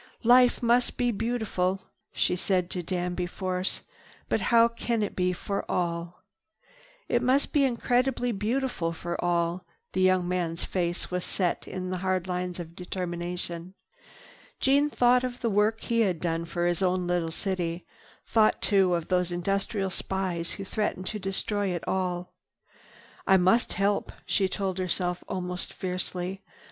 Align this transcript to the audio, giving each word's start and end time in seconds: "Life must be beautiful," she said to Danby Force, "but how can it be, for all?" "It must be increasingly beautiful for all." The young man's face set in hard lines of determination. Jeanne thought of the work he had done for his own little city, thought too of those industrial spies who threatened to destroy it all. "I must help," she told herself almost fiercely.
"Life 0.23 0.63
must 0.63 0.97
be 0.97 1.11
beautiful," 1.11 1.83
she 2.11 2.35
said 2.35 2.71
to 2.71 2.81
Danby 2.81 3.27
Force, 3.27 3.83
"but 4.29 4.41
how 4.49 4.67
can 4.67 5.03
it 5.03 5.15
be, 5.15 5.31
for 5.31 5.63
all?" 5.69 6.23
"It 7.07 7.21
must 7.21 7.53
be 7.53 7.65
increasingly 7.65 8.31
beautiful 8.31 8.93
for 8.93 9.23
all." 9.23 9.63
The 9.93 10.01
young 10.01 10.27
man's 10.27 10.65
face 10.65 11.07
set 11.19 11.67
in 11.67 11.93
hard 11.93 12.25
lines 12.27 12.59
of 12.59 12.75
determination. 12.75 13.75
Jeanne 14.59 14.89
thought 14.89 15.23
of 15.23 15.41
the 15.41 15.51
work 15.51 15.81
he 15.81 15.99
had 15.99 16.19
done 16.19 16.45
for 16.45 16.65
his 16.65 16.81
own 16.81 17.05
little 17.05 17.29
city, 17.31 17.85
thought 18.25 18.59
too 18.59 18.95
of 18.95 19.07
those 19.09 19.31
industrial 19.31 19.91
spies 19.91 20.53
who 20.53 20.63
threatened 20.65 21.05
to 21.05 21.19
destroy 21.19 21.67
it 21.67 21.87
all. 21.87 22.33
"I 23.27 23.37
must 23.37 23.73
help," 23.73 24.11
she 24.25 24.49
told 24.49 24.79
herself 24.79 25.23
almost 25.27 25.71
fiercely. 25.71 26.41